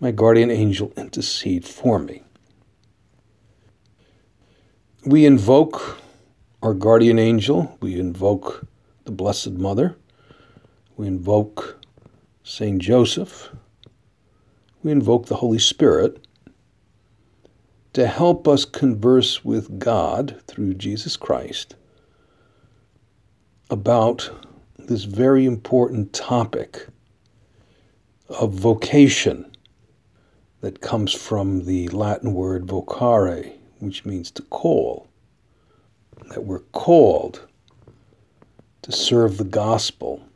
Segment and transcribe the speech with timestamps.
[0.00, 2.22] my guardian angel, intercede for me.
[5.06, 5.98] We invoke
[6.62, 8.66] our guardian angel, we invoke
[9.04, 9.96] the Blessed Mother,
[10.96, 11.78] we invoke
[12.42, 13.50] Saint Joseph,
[14.82, 16.26] we invoke the Holy Spirit
[17.92, 21.76] to help us converse with God through Jesus Christ
[23.70, 24.30] about
[24.78, 26.86] this very important topic
[28.28, 29.53] of vocation
[30.64, 35.06] that comes from the Latin word vocare, which means to call.
[36.30, 37.46] That we're called
[38.80, 40.26] to serve the gospel.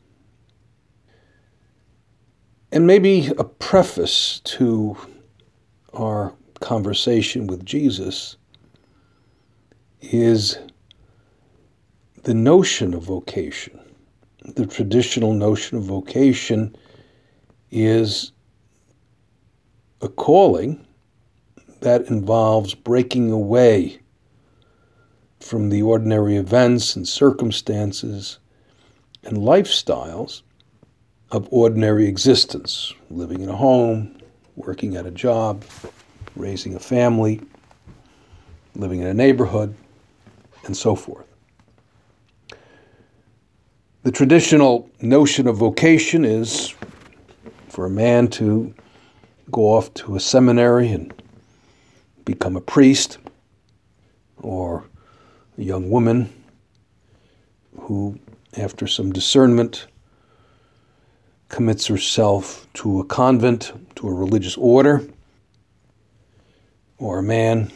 [2.70, 4.98] And maybe a preface to
[5.95, 8.37] our conversation with Jesus
[10.03, 10.59] is
[12.25, 13.81] the notion of vocation.
[14.45, 16.77] The traditional notion of vocation
[17.70, 18.33] is
[20.01, 20.87] a calling
[21.81, 24.01] that involves breaking away
[25.41, 28.39] from the ordinary events and circumstances
[29.25, 30.43] and lifestyles
[31.31, 34.19] of ordinary existence, living in a home,
[34.57, 35.65] working at a job,
[36.37, 37.41] raising a family,
[38.75, 39.75] living in a neighborhood,
[40.65, 41.27] and so forth.
[44.03, 46.75] The traditional notion of vocation is
[47.69, 48.75] for a man to
[49.51, 51.13] go off to a seminary and
[52.25, 53.19] become a priest,
[54.39, 54.85] or
[55.57, 56.33] a young woman
[57.81, 58.19] who,
[58.57, 59.87] after some discernment,
[61.48, 65.03] commits herself to a convent, to a religious order,
[66.98, 67.73] or a man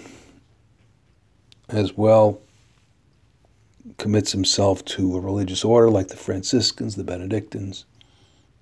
[1.69, 2.39] as well
[3.97, 7.85] commits himself to a religious order like the Franciscans, the Benedictines,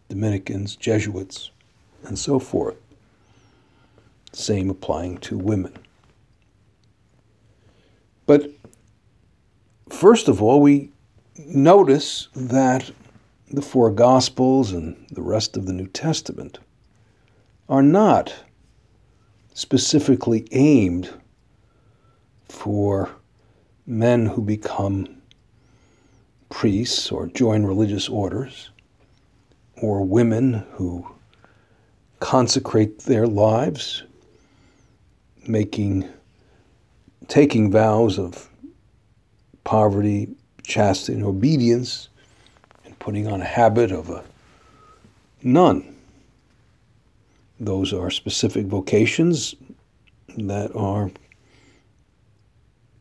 [0.09, 1.51] Dominicans, Jesuits,
[2.05, 2.77] and so forth.
[4.33, 5.77] Same applying to women.
[8.27, 8.51] But
[9.89, 10.93] first of all, we
[11.37, 12.91] notice that
[13.51, 16.61] the four Gospels and the rest of the New Testament
[17.69, 18.35] are not
[19.55, 21.11] specifically aimed
[22.49, 23.11] for
[23.87, 25.21] men who become
[26.51, 28.71] priests or join religious orders,
[29.83, 31.07] or women who
[32.19, 34.05] consecrate their lives,
[35.47, 36.09] making
[37.29, 38.49] taking vows of
[39.65, 40.29] poverty,
[40.63, 42.09] chastity, and obedience,
[42.85, 44.25] and putting on a habit of a
[45.43, 45.97] nun.
[47.59, 49.55] Those are specific vocations
[50.37, 51.11] that are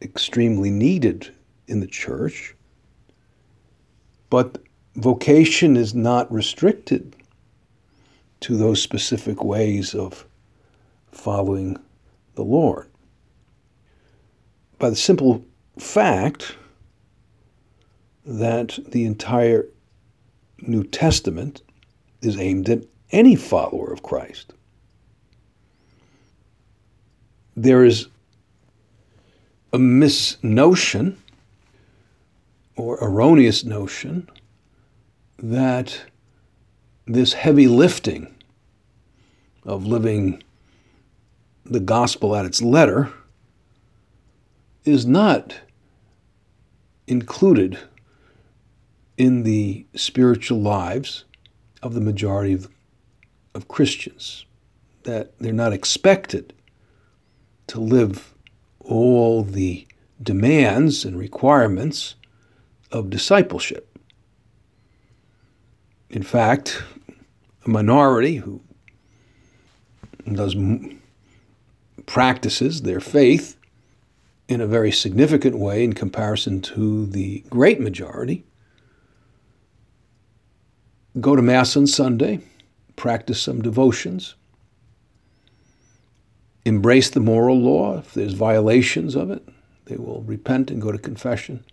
[0.01, 1.33] extremely needed
[1.67, 2.55] in the church.
[4.29, 4.59] But
[4.95, 7.15] vocation is not restricted
[8.41, 10.25] to those specific ways of
[11.11, 11.77] following
[12.39, 12.87] the Lord.
[14.79, 15.45] By the simple
[15.77, 16.55] fact
[18.25, 19.65] that the entire
[20.61, 21.61] New Testament
[22.21, 24.53] is aimed at any follower of Christ.
[27.57, 28.07] There is
[29.73, 31.17] a misnotion
[32.77, 34.29] or erroneous notion
[35.39, 36.03] that
[37.05, 38.33] this heavy lifting
[39.65, 40.41] of living
[41.69, 43.11] the gospel at its letter
[44.85, 45.55] is not
[47.07, 47.77] included
[49.17, 51.25] in the spiritual lives
[51.81, 52.69] of the majority of
[53.53, 54.45] of Christians,
[55.03, 56.53] that they're not expected
[57.67, 58.33] to live
[58.79, 59.87] all the
[60.21, 62.15] demands and requirements
[62.91, 63.97] of discipleship.
[66.09, 66.83] In fact,
[67.65, 68.61] a minority who
[70.31, 70.55] does
[72.09, 73.55] practices their faith
[74.47, 78.43] in a very significant way in comparison to the great majority
[81.19, 82.39] go to mass on Sunday
[82.99, 84.35] practice some devotions,
[86.65, 87.99] embrace the moral law.
[87.99, 89.47] If there's violations of it,
[89.85, 91.63] they will repent and go to confession.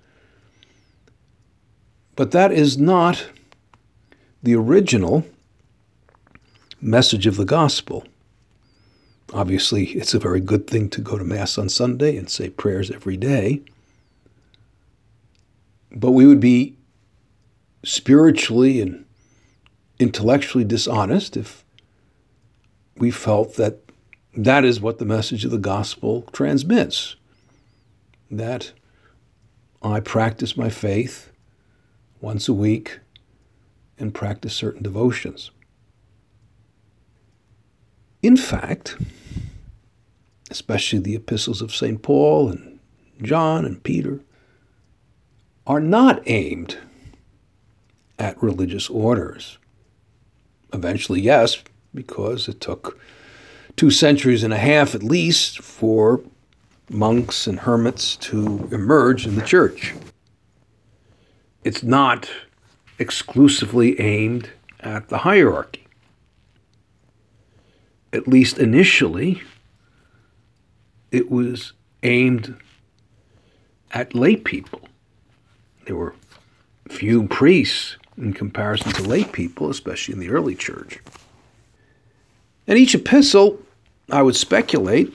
[2.14, 3.26] But that is not
[4.42, 5.26] the original
[6.80, 8.04] message of the gospel.
[9.32, 12.90] Obviously, it's a very good thing to go to Mass on Sunday and say prayers
[12.90, 13.62] every day.
[15.90, 16.76] But we would be
[17.84, 19.04] spiritually and
[19.98, 21.64] intellectually dishonest if
[22.96, 23.80] we felt that
[24.36, 27.16] that is what the message of the gospel transmits.
[28.30, 28.72] That
[29.82, 31.32] I practice my faith
[32.20, 33.00] once a week
[33.98, 35.50] and practice certain devotions.
[38.26, 38.96] In fact,
[40.50, 42.02] especially the epistles of St.
[42.02, 42.80] Paul and
[43.22, 44.18] John and Peter,
[45.64, 46.76] are not aimed
[48.18, 49.58] at religious orders.
[50.72, 51.62] Eventually, yes,
[51.94, 52.98] because it took
[53.76, 56.20] two centuries and a half at least for
[56.90, 59.94] monks and hermits to emerge in the church.
[61.62, 62.28] It's not
[62.98, 64.50] exclusively aimed
[64.80, 65.85] at the hierarchy.
[68.12, 69.42] At least initially,
[71.10, 71.72] it was
[72.02, 72.58] aimed
[73.92, 74.88] at lay people.
[75.86, 76.14] There were
[76.88, 81.00] few priests in comparison to lay people, especially in the early church.
[82.66, 83.60] And each epistle,
[84.10, 85.12] I would speculate,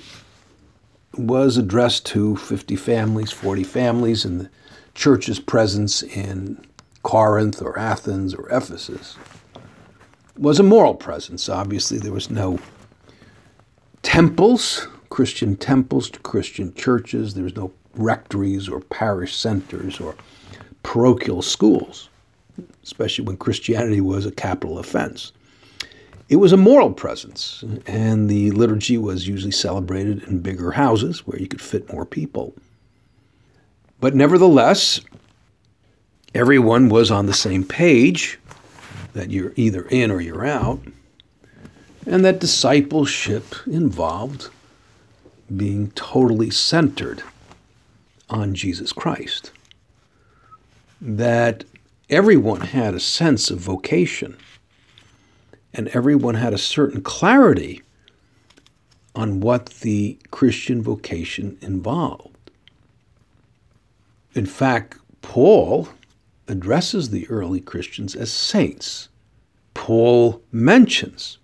[1.18, 4.50] was addressed to 50 families, 40 families, and the
[4.94, 6.66] church's presence in
[7.04, 9.18] Corinth or Athens or Ephesus
[10.38, 11.50] was a moral presence.
[11.50, 12.60] Obviously, there was no
[14.04, 17.34] temples, Christian temples to Christian churches.
[17.34, 20.16] There was no rectories or parish centers or
[20.84, 22.10] parochial schools,
[22.84, 25.32] especially when Christianity was a capital offense.
[26.30, 31.38] It was a moral presence, and the liturgy was usually celebrated in bigger houses where
[31.38, 32.54] you could fit more people.
[34.00, 35.02] But nevertheless,
[36.34, 38.40] everyone was on the same page
[39.14, 40.80] that you're either in or you're out,
[42.06, 44.50] and that discipleship involved
[45.56, 47.24] being totally centered
[48.30, 49.52] on Jesus Christ.
[51.00, 51.64] That
[52.10, 54.38] everyone had a sense of vocation
[55.74, 57.82] and everyone had a certain clarity
[59.16, 62.52] on what the Christian vocation involved.
[64.34, 65.90] In fact, Paul
[66.48, 69.10] addresses the early Christians as saints.
[69.74, 71.38] Paul mentions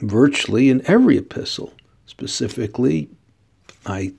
[0.00, 1.72] virtually in every epistle,
[2.06, 3.08] specifically,
[3.84, 4.14] I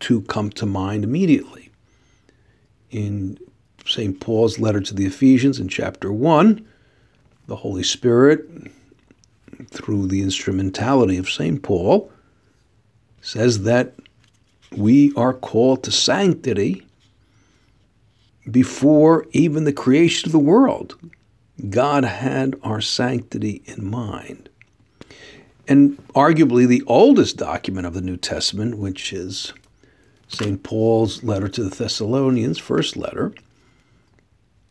[0.00, 1.70] two come to mind immediately.
[2.90, 3.38] In
[3.86, 4.18] St.
[4.20, 6.66] Paul's letter to the Ephesians in chapter 1,
[7.46, 8.48] the Holy Spirit,
[9.68, 11.62] through the instrumentality of St.
[11.62, 12.10] Paul,
[13.20, 13.94] says that
[14.72, 16.86] we are called to sanctity
[18.50, 20.96] before even the creation of the world.
[21.68, 24.49] God had our sanctity in mind.
[25.70, 29.52] And arguably the oldest document of the New Testament, which is
[30.26, 30.60] St.
[30.64, 33.32] Paul's letter to the Thessalonians, first letter,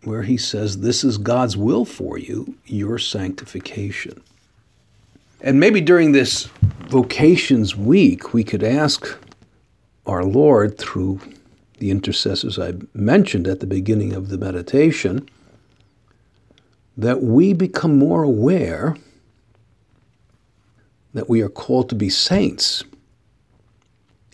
[0.04, 4.22] where he says, This is God's will for you, your sanctification.
[5.40, 6.50] And maybe during this
[6.90, 9.18] vocations week, we could ask
[10.06, 11.22] our Lord through
[11.78, 15.30] the intercessors I mentioned at the beginning of the meditation
[16.98, 18.98] that we become more aware
[21.13, 22.83] that we are called to be saints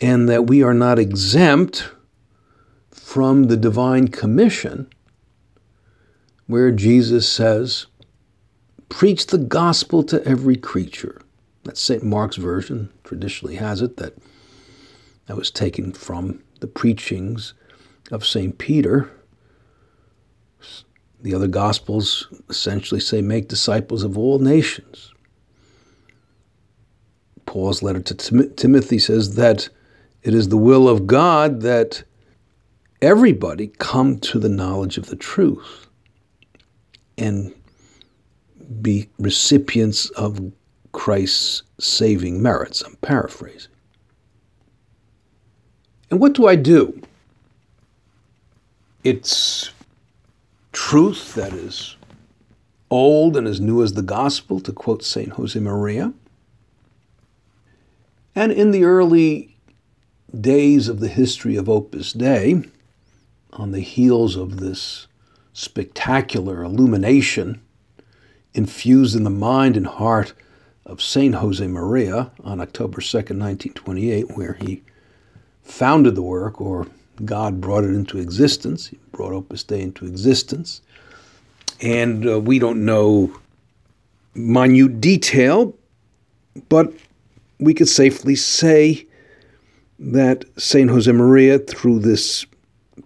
[0.00, 1.90] and that we are not exempt
[2.90, 4.88] from the divine commission
[6.46, 7.86] where Jesus says,
[8.88, 11.20] Preach the gospel to every creature.
[11.64, 12.04] That's St.
[12.04, 14.16] Mark's version, traditionally has it, that
[15.26, 17.54] that was taken from the preachings
[18.10, 18.56] of St.
[18.58, 19.10] Peter.
[21.20, 25.12] The other Gospels essentially say, Make disciples of all nations.
[27.46, 29.68] Paul's letter to Tim- Timothy says that
[30.22, 32.02] it is the will of God that
[33.00, 35.86] everybody come to the knowledge of the truth
[37.16, 37.54] and
[38.82, 40.52] be recipients of
[40.92, 42.82] Christ's saving merits.
[42.82, 43.70] I'm paraphrasing.
[46.10, 47.00] And what do I do?
[49.04, 49.70] It's
[50.72, 51.96] truth that is
[52.90, 55.30] old and as new as the gospel, to quote St.
[55.34, 56.12] Josemaria.
[58.36, 59.56] And in the early
[60.38, 62.62] days of the history of Opus Dei,
[63.54, 65.06] on the heels of this
[65.54, 67.62] spectacular illumination
[68.52, 70.34] infused in the mind and heart
[70.84, 74.82] of Saint Josemaria on October 2nd, 1928, where he
[75.62, 76.86] founded the work, or
[77.24, 78.88] God brought it into existence.
[78.88, 80.82] He brought Opus Dei into existence.
[81.80, 83.34] And uh, we don't know
[84.34, 85.74] minute detail,
[86.68, 86.92] but
[87.58, 89.06] we could safely say
[89.98, 90.90] that St.
[90.90, 92.44] Josemaria, through this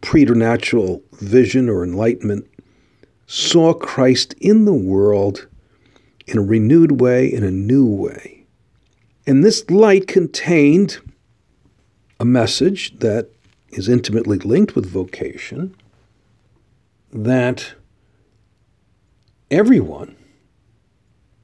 [0.01, 2.47] preternatural vision or enlightenment,
[3.27, 5.47] saw Christ in the world
[6.27, 8.45] in a renewed way, in a new way.
[9.27, 10.99] And this light contained
[12.19, 13.31] a message that
[13.71, 15.75] is intimately linked with vocation
[17.13, 17.75] that
[19.51, 20.17] everyone,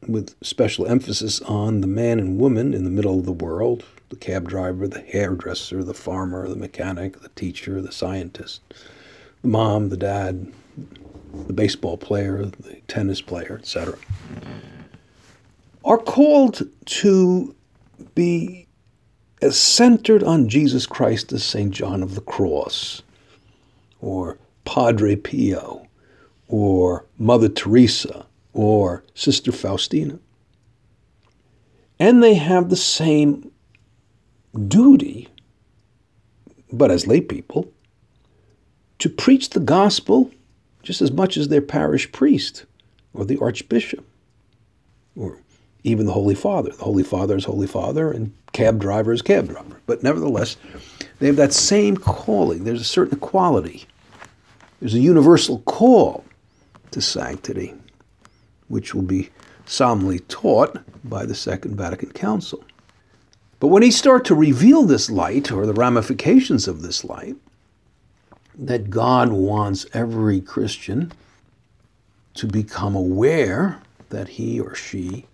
[0.09, 4.17] with special emphasis on the man and woman in the middle of the world, the
[4.17, 8.63] cab driver, the hairdresser, the farmer, the mechanic, the teacher, the scientist,
[9.43, 10.53] the mom, the dad,
[11.47, 13.99] the baseball player, the tennis player, etc.,
[15.85, 17.55] are called to
[18.15, 18.67] be
[19.43, 21.71] as centered on Jesus Christ as St.
[21.71, 23.03] John of the Cross,
[24.01, 25.87] or Padre Pio,
[26.49, 28.26] or Mother Teresa,
[28.57, 30.19] or Sister Faustina.
[31.99, 33.53] And they have the same
[34.67, 35.29] duty,
[36.73, 37.71] but as lay people,
[38.99, 40.31] to preach the gospel
[40.83, 42.65] just as much as their parish priest
[43.13, 44.05] or the archbishop
[45.15, 45.39] or
[45.85, 46.71] even the Holy Father.
[46.71, 49.83] The Holy Father is Holy Father and cab driver is cab driver.
[49.85, 50.57] But nevertheless,
[51.19, 52.65] they have that same calling.
[52.65, 53.87] There's a certain equality.
[54.81, 56.25] There's a universal call
[56.93, 57.75] to sanctity,
[58.69, 59.31] which will be
[59.65, 62.65] solemnly taught by the Second Vatican Council.
[63.59, 67.37] But when he starts to reveal this light or the ramifications of this light,
[68.59, 71.13] that God wants every Christian
[72.35, 73.81] to become aware
[74.11, 75.27] that he or she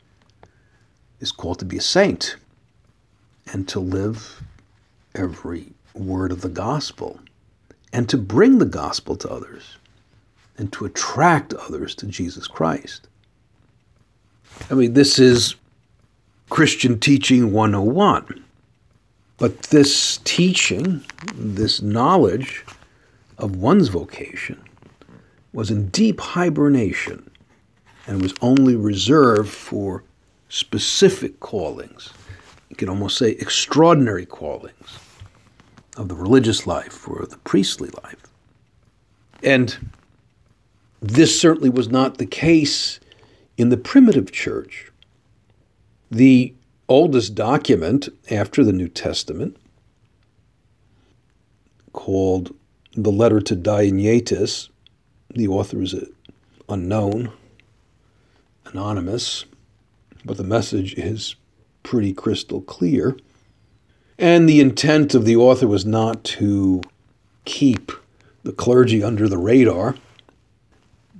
[1.21, 2.37] is called to be a saint
[3.53, 4.43] and to live
[5.15, 7.21] every word of the gospel
[7.93, 9.77] and to bring the gospel to others
[10.57, 13.09] and to attract others to Jesus Christ.
[14.71, 15.57] I mean, this is
[16.51, 18.45] Christian Teaching 101.
[19.39, 21.03] But this teaching,
[21.35, 22.65] this knowledge
[23.39, 24.63] of one's vocation,
[25.53, 27.31] was in deep hibernation
[28.07, 30.05] and was only reserved for
[30.49, 32.13] specific callings.
[32.69, 34.99] You can almost say extraordinary callings
[35.97, 38.23] of the religious life or the priestly life.
[39.43, 39.91] And
[41.01, 43.01] this certainly was not the case
[43.57, 44.91] in the primitive church.
[46.11, 46.55] The
[46.89, 49.57] oldest document after the New Testament,
[51.93, 52.55] called
[52.95, 54.69] the Letter to Diognetus,
[55.35, 55.95] the author is
[56.69, 57.33] unknown,
[58.67, 59.45] anonymous,
[60.25, 61.37] but the message is
[61.83, 63.17] pretty crystal clear.
[64.19, 66.83] And the intent of the author was not to
[67.45, 67.91] keep
[68.43, 69.97] the clergy under the radar,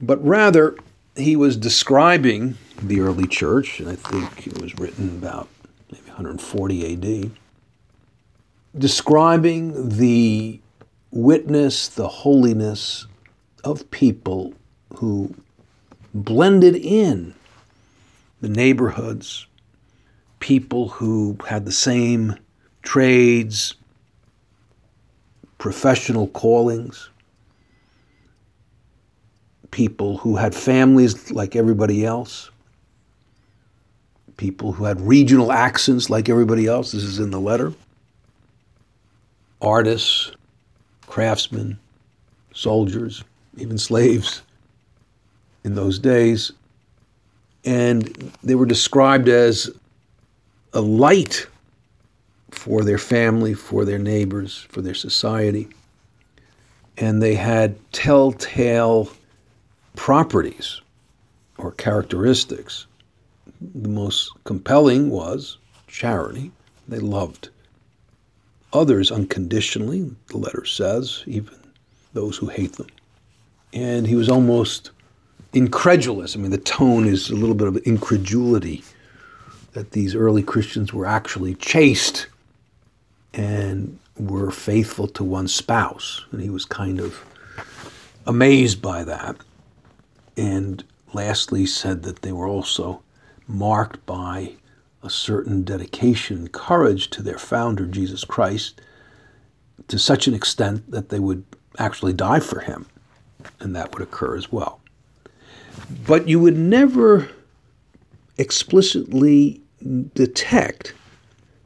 [0.01, 0.77] but rather
[1.17, 5.49] he was describing the early church, and I think it was written about
[5.91, 7.31] maybe 140 AD,
[8.79, 10.61] describing the
[11.11, 13.07] witness, the holiness
[13.65, 14.55] of people
[14.97, 15.35] who
[16.15, 17.35] blended in
[18.41, 19.47] the neighborhoods,
[20.41, 22.37] people who had the same
[22.83, 23.75] trades,
[25.59, 27.11] professional callings,
[29.73, 32.51] people who had families like everybody else,
[34.37, 36.93] people who had regional accents like everybody else.
[36.93, 37.73] This is in the letter.
[39.61, 40.31] Artists,
[41.07, 41.79] craftsmen,
[42.55, 43.25] soldiers,
[43.57, 44.43] even slaves
[45.65, 46.53] in those days.
[47.65, 48.07] And
[48.43, 49.71] they were described as
[50.73, 51.47] a light
[52.51, 55.69] for their family, for their neighbors, for their society.
[56.99, 59.09] And they had telltale
[60.03, 60.81] properties
[61.59, 62.87] or characteristics
[63.61, 66.51] the most compelling was charity.
[66.89, 67.51] They loved
[68.73, 71.55] others unconditionally, the letter says, even
[72.15, 72.89] those who hate them.
[73.73, 74.91] And he was almost
[75.53, 76.35] incredulous.
[76.35, 78.83] I mean, the tone is a little bit of incredulity
[79.71, 82.27] that these early Christians were actually chaste
[83.35, 86.25] and were faithful to one spouse.
[86.33, 87.25] And he was kind of
[88.27, 89.37] amazed by that.
[90.37, 93.03] And lastly, said that they were also
[93.47, 94.53] marked by
[95.03, 98.81] a certain dedication and courage to their founder, Jesus Christ,
[99.89, 101.45] to such an extent that they would
[101.79, 102.87] actually die for him,
[103.61, 104.81] and that would occur as well.
[106.07, 107.29] But you would never
[108.39, 109.61] explicitly
[110.15, 110.95] detect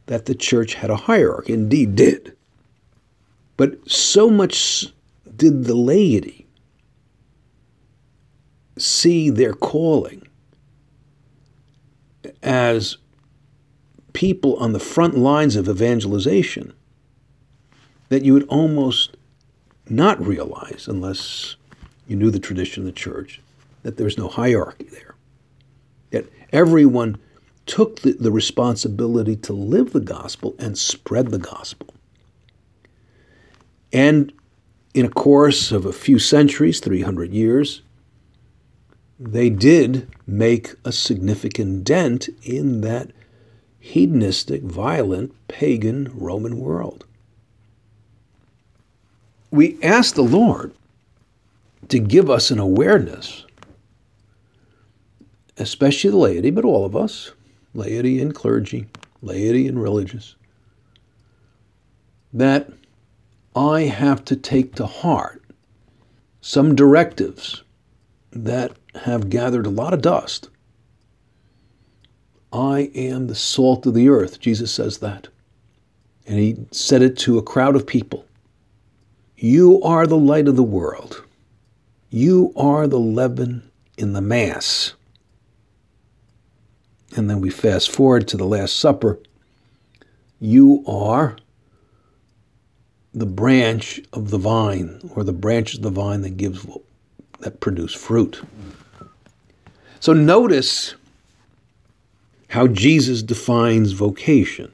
[0.07, 2.37] that the church had a hierarchy, indeed did.
[3.57, 4.87] But so much
[5.37, 6.46] did the laity
[8.79, 10.27] see their calling
[12.43, 12.99] as
[14.13, 16.73] people on the front lines of evangelization
[18.09, 19.17] that you would almost
[19.89, 21.57] not realize, unless
[22.07, 23.41] you knew the tradition of the church,
[23.83, 25.15] that there's no hierarchy there.
[26.11, 27.19] That everyone
[27.67, 31.89] took the, the responsibility to live the gospel and spread the gospel.
[33.93, 34.33] And
[34.95, 37.83] in a course of a few centuries, 300 years,
[39.19, 43.13] they did make a significant dent in that
[43.79, 47.05] hedonistic, violent, pagan Roman world.
[49.51, 50.75] We ask the Lord
[51.89, 53.47] to give us an awareness,
[55.57, 57.33] especially the laity, but all of us,
[57.75, 58.87] laity and clergy,
[59.23, 60.35] laity and religious,
[62.33, 62.71] that
[63.55, 65.43] I have to take to heart
[66.41, 67.63] some directives
[68.45, 70.49] that have gathered a lot of dust.
[72.53, 75.29] I am the salt of the earth, Jesus says that.
[76.27, 78.25] And he said it to a crowd of people.
[79.37, 81.25] You are the light of the world.
[82.11, 84.95] You are the leaven in the mass.
[87.17, 89.19] And then we fast forward to the Last Supper.
[90.41, 91.37] You are
[93.15, 96.67] the branch of the vine, or the branch of the vine that gives
[97.41, 98.41] that produce fruit.
[100.01, 100.95] So notice
[102.49, 104.73] how Jesus defines vocation.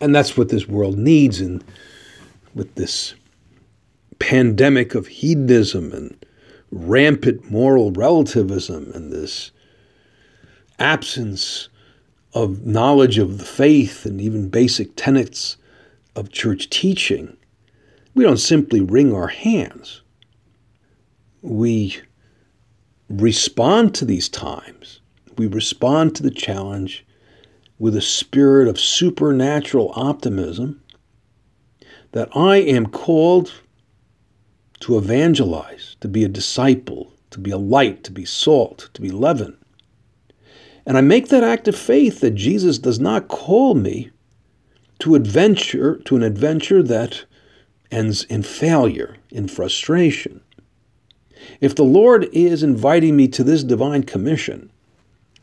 [0.00, 1.62] And that's what this world needs in
[2.54, 3.14] with this
[4.18, 6.26] pandemic of hedonism and
[6.70, 9.50] rampant moral relativism and this
[10.78, 11.68] absence
[12.34, 15.56] of knowledge of the faith and even basic tenets
[16.14, 17.36] of church teaching,
[18.14, 20.02] we don't simply wring our hands.
[21.42, 22.00] We
[23.08, 25.00] respond to these times.
[25.38, 27.06] We respond to the challenge
[27.78, 30.82] with a spirit of supernatural optimism
[32.12, 33.52] that I am called
[34.80, 39.10] to evangelize, to be a disciple, to be a light, to be salt, to be
[39.10, 39.56] leaven.
[40.86, 44.10] And I make that act of faith that Jesus does not call me
[45.00, 47.24] to adventure to an adventure that
[47.90, 50.40] ends in failure, in frustration.
[51.60, 54.70] If the Lord is inviting me to this divine commission,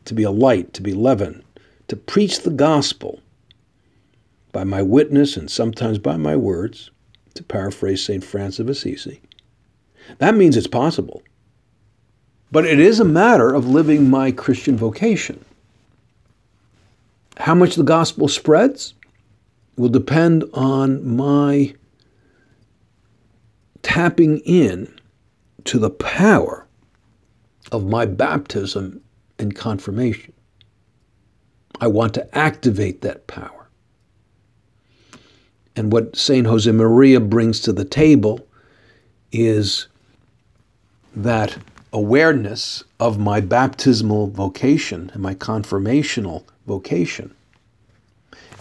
[0.04, 1.42] to be a light, to be leaven,
[1.88, 3.20] to preach the gospel
[4.52, 6.90] by my witness and sometimes by my words,
[7.34, 8.22] to paraphrase St.
[8.22, 9.20] Francis of Assisi,
[10.18, 11.22] that means it's possible.
[12.52, 15.44] But it is a matter of living my Christian vocation.
[17.36, 18.94] How much the gospel spreads
[19.76, 21.74] will depend on my
[23.82, 24.92] tapping in
[25.64, 26.66] to the power
[27.72, 29.02] of my baptism
[29.38, 30.32] and confirmation.
[31.80, 33.68] I want to activate that power.
[35.76, 36.46] And what St.
[36.46, 38.46] Josemaria brings to the table
[39.32, 39.88] is
[41.16, 41.58] that
[41.92, 47.34] awareness of my baptismal vocation and my confirmational vocation.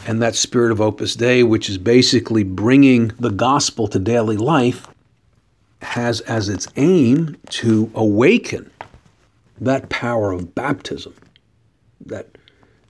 [0.05, 4.87] And that spirit of Opus Dei, which is basically bringing the gospel to daily life,
[5.83, 8.71] has as its aim to awaken
[9.59, 11.13] that power of baptism.
[12.05, 12.37] That,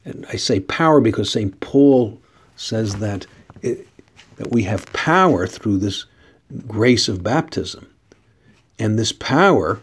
[0.06, 1.60] and I say power because St.
[1.60, 2.20] Paul
[2.56, 3.26] says that,
[3.62, 3.88] it,
[4.38, 6.06] that we have power through this
[6.68, 7.90] grace of baptism.
[8.80, 9.82] And this power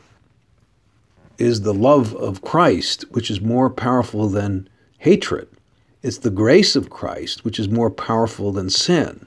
[1.39, 4.69] is the love of Christ, which is more powerful than
[4.99, 5.49] hatred.
[6.03, 9.27] It's the grace of Christ, which is more powerful than sin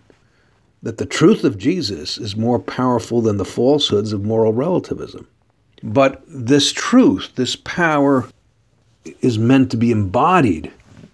[0.84, 5.26] that the truth of Jesus is more powerful than the falsehoods of moral relativism.
[5.82, 8.30] But this truth, this power,
[9.22, 10.72] is meant to be embodied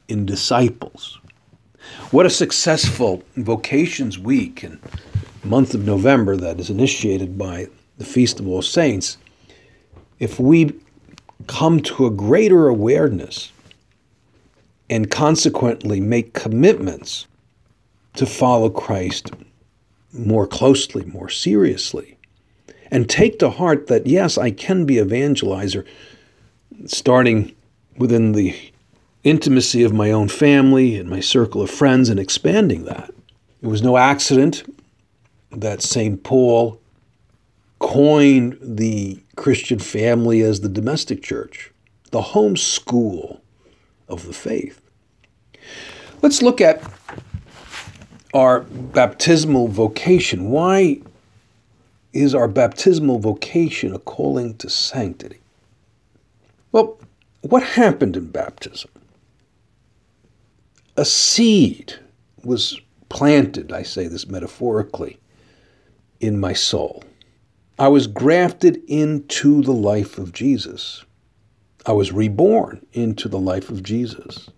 [0.08, 1.20] in disciples.
[2.10, 4.80] What a successful Vocations Week and
[5.44, 7.68] month of November that is initiated by
[8.00, 9.18] the Feast of All Saints.
[10.20, 10.74] If we
[11.48, 13.52] come to a greater awareness
[14.90, 17.28] and consequently make commitments
[18.16, 19.32] to follow Christ
[20.14, 22.18] more closely, more seriously,
[22.92, 25.86] and take to heart that, yes, I can be evangelizer,
[26.86, 27.56] starting
[27.98, 28.58] within the
[29.24, 33.12] intimacy of my own family and my circle of friends and expanding that.
[33.62, 34.64] It was no accident
[35.52, 36.24] that St.
[36.24, 36.80] Paul
[37.80, 41.72] coined the Christian family as the domestic church,
[42.12, 43.42] the home school
[44.08, 44.82] of the faith.
[46.22, 46.82] Let's look at
[48.34, 50.50] our baptismal vocation.
[50.50, 51.02] Why
[52.14, 55.40] is our baptismal vocation a calling to sanctity?
[56.72, 57.00] Well,
[57.42, 58.90] what happened in baptism?
[61.00, 61.94] a seed
[62.44, 65.18] was planted, I say this metaphorically,
[66.20, 67.06] in my soul.
[67.80, 71.06] I was grafted into the life of Jesus.
[71.86, 74.50] I was reborn into the life of Jesus.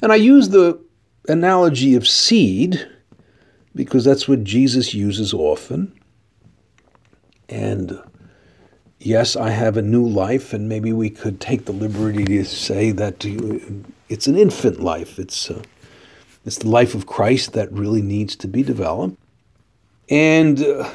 [0.00, 0.80] And I use the
[1.28, 2.88] analogy of seed
[3.74, 5.92] because that's what Jesus uses often.
[7.48, 8.00] And
[8.98, 12.90] yes, I have a new life, and maybe we could take the liberty to say
[12.92, 13.24] that
[14.08, 15.18] it's an infant life.
[15.18, 15.62] It's, uh,
[16.44, 19.16] it's the life of Christ that really needs to be developed.
[20.08, 20.90] And uh,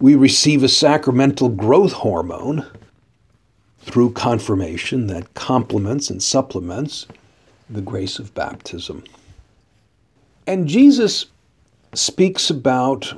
[0.00, 2.66] we receive a sacramental growth hormone
[3.80, 7.06] through confirmation that complements and supplements
[7.68, 9.04] the grace of baptism.
[10.46, 11.26] And Jesus
[11.94, 13.12] speaks about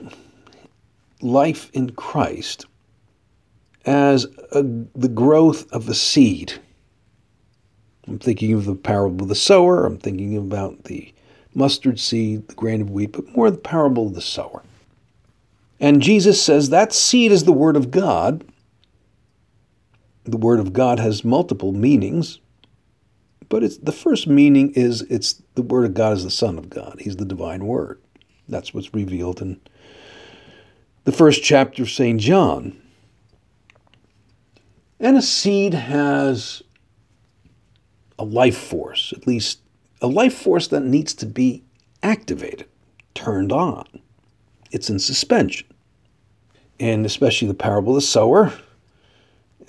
[1.21, 2.67] life in Christ
[3.85, 6.55] as a, the growth of a seed.
[8.07, 11.13] I'm thinking of the parable of the sower, I'm thinking about the
[11.55, 14.63] mustard seed, the grain of wheat, but more the parable of the sower.
[15.81, 18.45] And Jesus says that seed is the Word of God.
[20.25, 22.39] The Word of God has multiple meanings,
[23.49, 26.69] but it's, the first meaning is it's the Word of God is the Son of
[26.69, 26.97] God.
[27.01, 28.01] He's the divine Word.
[28.49, 29.61] That's what's revealed in
[31.05, 32.21] the first chapter of St.
[32.21, 32.81] John.
[34.99, 36.63] And a seed has
[38.19, 39.61] a life force, at least
[40.01, 41.63] a life force that needs to be
[42.03, 42.67] activated,
[43.15, 43.87] turned on.
[44.71, 45.67] It's in suspension.
[46.79, 48.53] And especially the parable of the sower,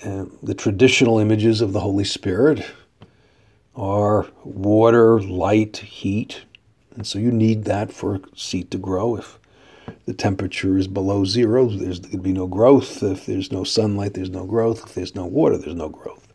[0.04, 2.64] uh, the traditional images of the Holy Spirit
[3.78, 6.42] are water, light, heat.
[6.94, 9.16] And so you need that for a seed to grow.
[9.16, 9.38] If
[10.04, 13.02] the temperature is below zero, there's going to be no growth.
[13.02, 14.82] If there's no sunlight, there's no growth.
[14.84, 16.26] If there's no water, there's no growth.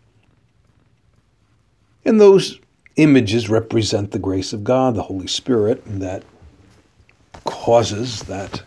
[2.05, 2.59] And those
[2.95, 6.23] images represent the grace of God, the Holy Spirit, that
[7.43, 8.63] causes that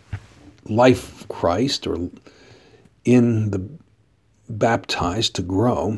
[0.65, 2.09] life of Christ or
[3.05, 3.67] in the
[4.49, 5.97] baptized to grow.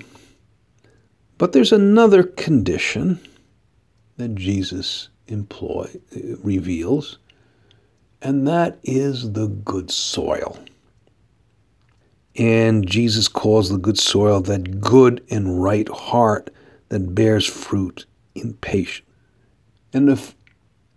[1.40, 3.18] But there's another condition
[4.18, 7.18] that Jesus employ uh, reveals,
[8.22, 10.60] and that is the good soil.
[12.36, 16.54] And Jesus calls the good soil that good and right heart
[16.90, 19.08] that bears fruit in patience.
[19.94, 20.36] And if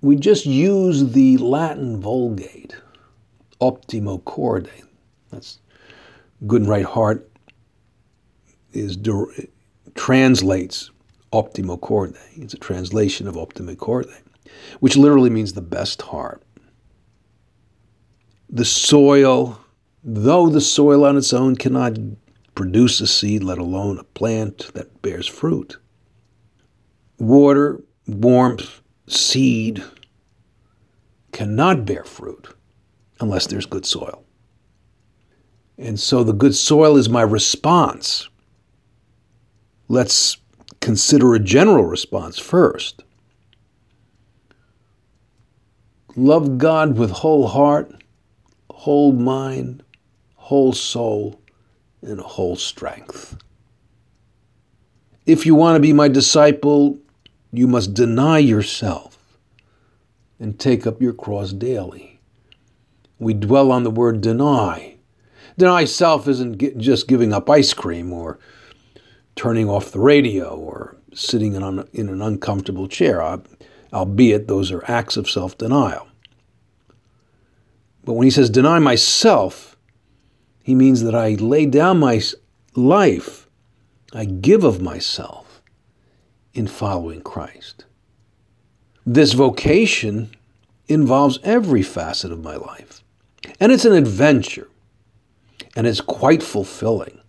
[0.00, 2.74] we just use the Latin Vulgate,
[3.60, 4.68] optimo corde,
[5.30, 5.60] that's
[6.48, 7.30] good and right heart,
[8.72, 8.96] is
[9.94, 10.90] translates
[11.32, 12.14] optimo corde.
[12.36, 14.06] It's a translation of optimo corde,
[14.80, 16.42] which literally means the best heart.
[18.50, 19.60] The soil,
[20.04, 21.96] though the soil on its own cannot
[22.54, 25.78] produce a seed, let alone a plant that bears fruit,
[27.18, 29.82] water, warmth, seed
[31.32, 32.48] cannot bear fruit
[33.20, 34.24] unless there's good soil.
[35.78, 38.28] And so the good soil is my response.
[39.92, 40.38] Let's
[40.80, 43.04] consider a general response first.
[46.16, 48.02] Love God with whole heart,
[48.70, 49.82] whole mind,
[50.36, 51.42] whole soul,
[52.00, 53.36] and whole strength.
[55.26, 56.98] If you want to be my disciple,
[57.52, 59.18] you must deny yourself
[60.40, 62.18] and take up your cross daily.
[63.18, 64.96] We dwell on the word deny.
[65.58, 68.38] Deny self isn't just giving up ice cream or
[69.36, 73.22] turning off the radio or sitting in, an, in an uncomfortable chair,
[73.92, 76.08] albeit those are acts of self denial.
[78.04, 79.76] But when he says deny myself,
[80.62, 82.20] he means that I lay down my
[82.74, 83.48] life,
[84.12, 85.62] I give of myself
[86.54, 87.84] in following Christ.
[89.04, 90.30] This vocation
[90.86, 93.02] involves every facet of my life,
[93.58, 94.68] and it's an adventure,
[95.74, 97.21] and it's quite fulfilling.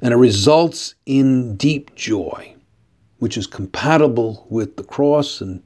[0.00, 2.54] And it results in deep joy,
[3.18, 5.62] which is compatible with the cross and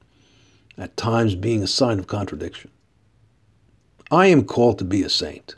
[0.77, 2.71] at times being a sign of contradiction.
[4.11, 5.55] I am called to be a saint.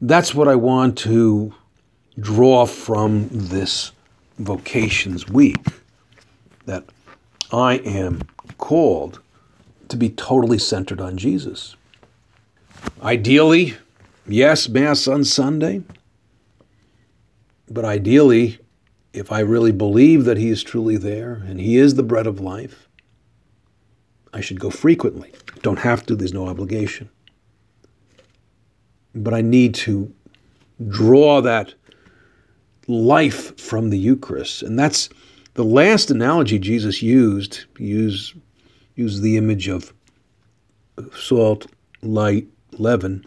[0.00, 1.54] That's what I want to
[2.18, 3.92] draw from this
[4.38, 5.64] Vocations Week
[6.66, 6.84] that
[7.52, 8.22] I am
[8.58, 9.20] called
[9.88, 11.76] to be totally centered on Jesus.
[13.02, 13.74] Ideally,
[14.26, 15.82] yes, Mass on Sunday,
[17.74, 18.58] but ideally,
[19.12, 22.40] if I really believe that He is truly there and He is the bread of
[22.40, 22.88] life,
[24.32, 25.32] I should go frequently.
[25.62, 27.10] Don't have to, there's no obligation.
[29.14, 30.12] But I need to
[30.88, 31.74] draw that
[32.86, 34.62] life from the Eucharist.
[34.62, 35.08] And that's
[35.54, 38.34] The last analogy Jesus used Use,
[38.94, 39.92] used the image of
[41.16, 41.66] salt,
[42.02, 43.24] light, leaven,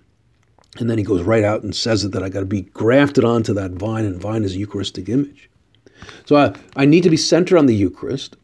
[0.80, 3.24] and then he goes right out and says it that I got to be grafted
[3.24, 5.50] onto that vine, and vine is a Eucharistic image.
[6.26, 8.38] So I, I need to be centered on the Eucharist,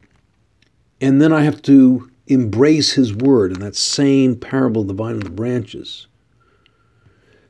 [1.00, 5.16] and then I have to embrace his word in that same parable of the vine
[5.16, 6.08] and the branches.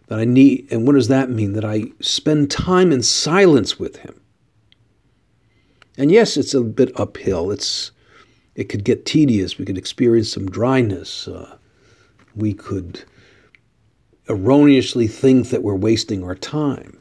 [0.07, 1.53] That I need, and what does that mean?
[1.53, 4.19] That I spend time in silence with him.
[5.97, 7.51] And yes, it's a bit uphill.
[7.51, 7.91] It's
[8.55, 9.57] it could get tedious.
[9.57, 11.27] We could experience some dryness.
[11.27, 11.57] Uh,
[12.35, 13.03] we could
[14.29, 16.99] erroneously think that we're wasting our time.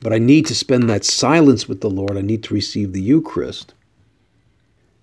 [0.00, 2.16] But I need to spend that silence with the Lord.
[2.16, 3.74] I need to receive the Eucharist.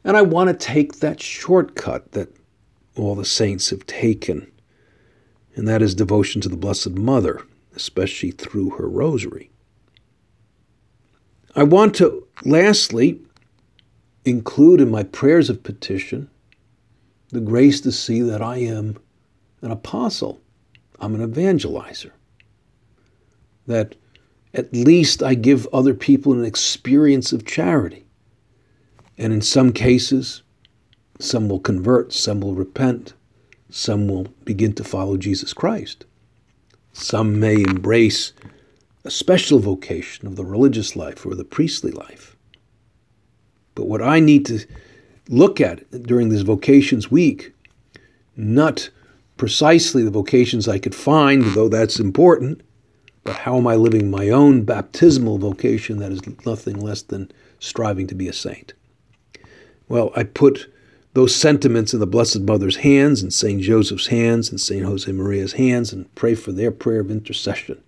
[0.04, 2.34] And I want to take that shortcut that
[2.96, 4.52] all the saints have taken,
[5.56, 7.42] and that is devotion to the Blessed Mother,
[7.76, 9.52] especially through her rosary.
[11.56, 13.22] I want to, lastly,
[14.26, 16.30] include in my prayers of petition
[17.30, 18.98] the grace to see that I am
[19.68, 20.42] an apostle,
[21.00, 22.12] I'm an evangelizer.
[23.68, 23.96] That
[24.54, 28.06] at least I give other people an experience of charity.
[29.18, 30.42] And in some cases,
[31.20, 33.14] some will convert, some will repent,
[33.70, 36.06] some will begin to follow Jesus Christ.
[36.94, 38.34] Some may embrace
[39.04, 42.36] a special vocation of the religious life or the priestly life.
[43.76, 44.66] But what I need to
[45.30, 47.54] look at during this vocations week,
[48.36, 48.90] not
[49.38, 52.62] precisely the vocations I could find, though that's important,
[53.24, 58.08] but how am I living my own baptismal vocation that is nothing less than striving
[58.08, 58.74] to be a saint?
[59.90, 60.72] Well, I put
[61.14, 63.62] those sentiments in the Blessed Mother's hands and St.
[63.62, 64.86] Joseph's hands and St.
[64.86, 67.82] Josemaria's hands and pray for their prayer of intercession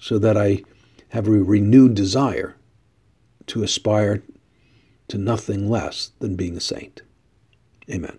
[0.00, 0.62] so that I
[1.10, 2.56] have a renewed desire
[3.46, 4.22] to aspire
[5.08, 7.02] to nothing less than being a saint.
[7.90, 8.18] Amen.